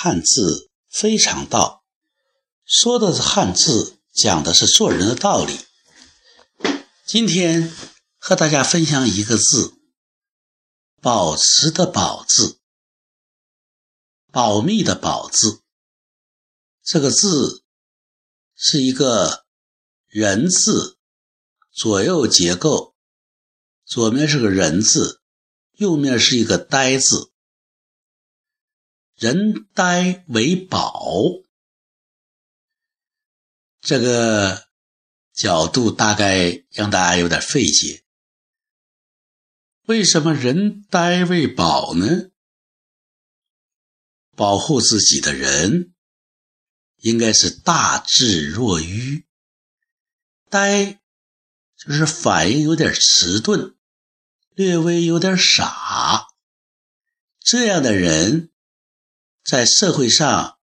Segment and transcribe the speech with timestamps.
[0.00, 1.82] 汉字非常道，
[2.64, 5.58] 说的是汉字，讲的是做人的道理。
[7.04, 7.74] 今天
[8.16, 9.74] 和大家分享一个字，
[11.02, 12.60] 保持的保字，
[14.30, 15.62] 保密的保字。
[16.84, 17.64] 这个字
[18.54, 19.46] 是一个
[20.06, 20.96] 人字，
[21.72, 22.94] 左右结构，
[23.84, 25.20] 左面是个人字，
[25.72, 27.32] 右面是一个呆字。
[29.18, 31.02] 人呆为宝，
[33.80, 34.68] 这个
[35.32, 38.04] 角度大概让大家有点费解。
[39.86, 42.30] 为什么人呆为宝呢？
[44.36, 45.94] 保护自己的人
[46.98, 49.26] 应该是大智若愚，
[50.48, 51.00] 呆
[51.76, 53.74] 就是反应有点迟钝，
[54.54, 56.28] 略微有点傻，
[57.40, 58.52] 这样的人。
[59.48, 60.58] 在社会上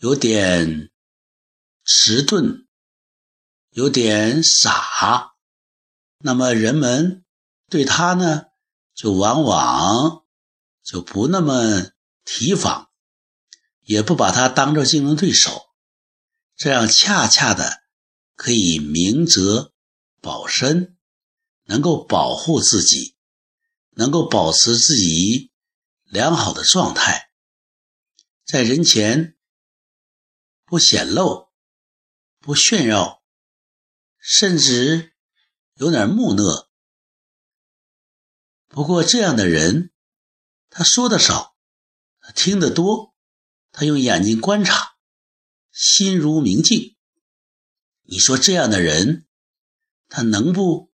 [0.00, 0.90] 有点
[1.82, 2.66] 迟钝，
[3.70, 5.32] 有点傻，
[6.18, 7.24] 那么人们
[7.70, 8.48] 对他呢，
[8.94, 10.26] 就往往
[10.82, 11.92] 就不那么
[12.26, 12.90] 提防，
[13.80, 15.70] 也不把他当做竞争对手，
[16.58, 17.80] 这样恰恰的
[18.36, 19.72] 可以明哲
[20.20, 20.98] 保身，
[21.64, 23.16] 能够保护自己，
[23.92, 25.50] 能够保持自己
[26.04, 27.29] 良好的状态。
[28.50, 29.38] 在人前
[30.64, 31.52] 不显露、
[32.40, 33.22] 不炫耀，
[34.18, 35.14] 甚至
[35.74, 36.68] 有点木讷。
[38.66, 39.92] 不过这样的人，
[40.68, 41.56] 他说的少，
[42.34, 43.14] 听得多，
[43.70, 44.96] 他用眼睛观察，
[45.70, 46.96] 心如明镜。
[48.02, 49.28] 你说这样的人，
[50.08, 50.90] 他能不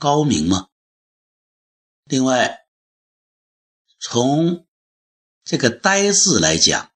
[0.00, 0.70] 高明吗？
[2.02, 2.66] 另外，
[4.00, 4.66] 从
[5.44, 6.92] 这个“呆”字来讲，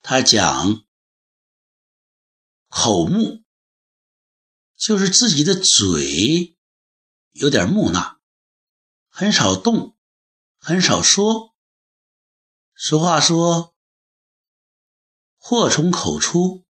[0.00, 0.84] 他讲
[2.68, 3.44] 口木，
[4.76, 6.56] 就是自己的嘴
[7.30, 8.20] 有点木讷，
[9.08, 9.96] 很少动，
[10.58, 11.54] 很少说。
[12.74, 13.76] 俗话说
[15.38, 16.64] ：“祸从口出，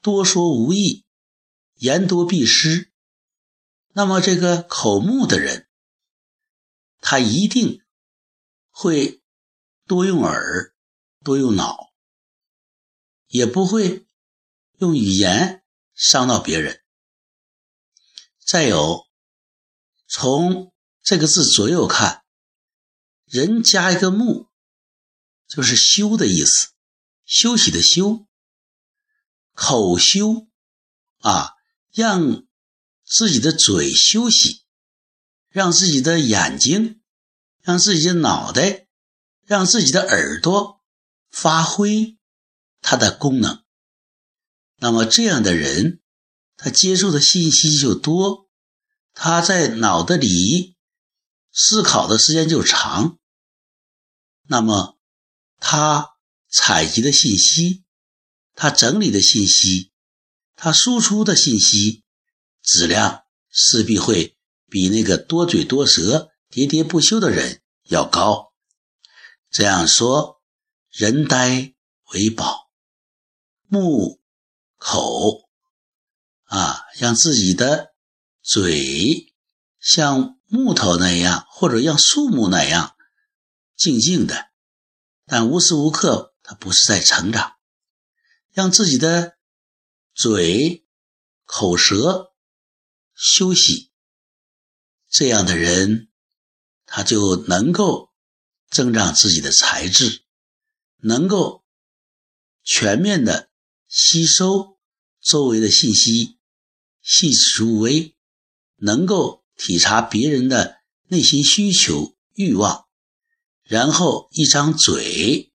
[0.00, 1.04] 多说无益，
[1.74, 2.92] 言多必失。”
[3.94, 5.68] 那么，这个口木的人，
[7.00, 7.82] 他一定。
[8.78, 9.22] 会
[9.86, 10.74] 多用耳，
[11.24, 11.94] 多用脑，
[13.26, 14.06] 也不会
[14.76, 15.64] 用语言
[15.94, 16.84] 伤到别人。
[18.46, 19.06] 再有，
[20.06, 22.26] 从这个字左右看，
[23.24, 24.50] 人加一个木，
[25.48, 26.74] 就是休的意思，
[27.24, 28.26] 休息的休，
[29.54, 30.48] 口休
[31.20, 31.54] 啊，
[31.94, 32.46] 让
[33.06, 34.66] 自己的嘴休息，
[35.48, 37.00] 让自己的眼睛。
[37.66, 38.86] 让自己的脑袋，
[39.44, 40.80] 让自己的耳朵
[41.30, 42.16] 发挥
[42.80, 43.64] 它的功能。
[44.76, 46.00] 那么这样的人，
[46.56, 48.48] 他接触的信息就多，
[49.14, 50.76] 他在脑袋里
[51.50, 53.18] 思考的时间就长。
[54.44, 54.96] 那么
[55.58, 56.10] 他
[56.48, 57.82] 采集的信息，
[58.54, 59.90] 他整理的信息，
[60.54, 62.04] 他输出的信息
[62.62, 64.36] 质量势必会
[64.70, 66.30] 比那个多嘴多舌。
[66.50, 68.52] 喋喋不休的人要高，
[69.50, 70.40] 这样说，
[70.90, 71.74] 人呆
[72.12, 72.70] 为宝，
[73.66, 74.20] 木
[74.76, 75.48] 口
[76.44, 77.94] 啊，让自己的
[78.42, 79.34] 嘴
[79.80, 82.96] 像木头那样，或者像树木那样
[83.76, 84.50] 静静的，
[85.26, 87.56] 但无时无刻他不是在成长，
[88.52, 89.36] 让自己的
[90.14, 90.86] 嘴、
[91.44, 92.32] 口舌
[93.14, 93.92] 休息，
[95.10, 96.08] 这样的人。
[96.86, 98.10] 他就能够
[98.70, 100.22] 增长自己的才智，
[100.98, 101.64] 能够
[102.62, 103.50] 全面的
[103.88, 104.78] 吸收
[105.20, 106.38] 周围的信息，
[107.02, 108.14] 细致入微，
[108.76, 112.86] 能够体察别人的内心需求欲望，
[113.62, 115.52] 然后一张嘴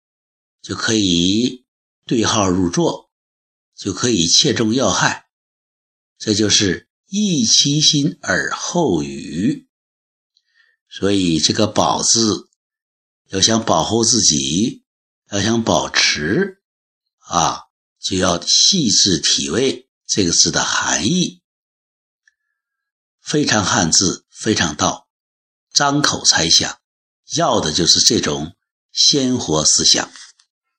[0.61, 1.65] 就可以
[2.05, 3.09] 对号入座，
[3.75, 5.29] 就可以切中要害。
[6.17, 9.67] 这就是益其心而后语。
[10.93, 12.49] 所以，这个“保”字，
[13.29, 14.83] 要想保护自己，
[15.31, 16.61] 要想保持，
[17.19, 17.61] 啊，
[17.97, 21.41] 就要细致体味这个字的含义。
[23.21, 25.07] 非常汉字，非常道，
[25.73, 26.81] 张口猜想，
[27.37, 28.57] 要的就是这种
[28.91, 30.11] 鲜活思想。